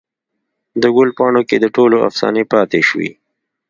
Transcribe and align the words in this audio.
دګلو 0.81 1.11
پاڼوکې 1.17 1.57
دټولو 1.63 1.97
افسانې 2.07 2.43
پاته 2.51 2.79
شوي 2.89 3.11